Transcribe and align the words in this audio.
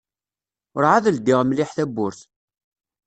Ur-ɛad 0.75 1.05
ldiɣ 1.15 1.39
mliḥ 1.43 1.69
tawwurt. 1.73 2.19